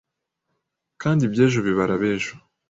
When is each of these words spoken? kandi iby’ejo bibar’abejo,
kandi 1.01 1.21
iby’ejo 1.25 1.59
bibar’abejo, 1.67 2.33